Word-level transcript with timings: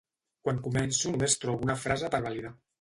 Quan 0.47 0.61
començo 0.67 1.13
només 1.17 1.37
trobo 1.45 1.69
una 1.69 1.79
frase 1.87 2.13
per 2.17 2.25
validar 2.29 2.57